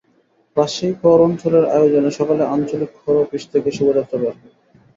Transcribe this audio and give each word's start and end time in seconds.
রাজশাহী 0.57 0.93
কর 1.01 1.19
অঞ্চলের 1.27 1.65
আয়োজনে 1.75 2.11
সকালে 2.19 2.43
আঞ্চলিক 2.47 2.91
কর 2.97 3.15
অফিস 3.23 3.43
থেকে 3.53 3.69
শোভাযাত্রা 3.77 4.17
বের 4.21 4.33
হয়। 4.33 4.53